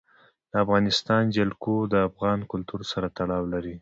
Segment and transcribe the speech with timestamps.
[0.51, 3.69] د افغانستان جلکو د افغان کلتور سره تړاو لري.